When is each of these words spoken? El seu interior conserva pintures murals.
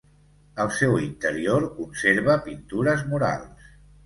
El 0.63 0.71
seu 0.77 0.97
interior 1.01 1.67
conserva 1.75 2.39
pintures 2.49 3.05
murals. 3.13 3.71